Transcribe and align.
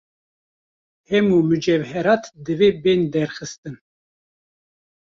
Hemû 1.09 1.37
mucewherat 1.49 2.23
divê 2.45 2.69
bên 2.83 3.01
derxistin. 3.13 3.75